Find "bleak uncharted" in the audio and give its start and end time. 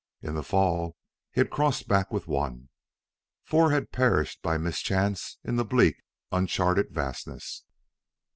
5.63-6.89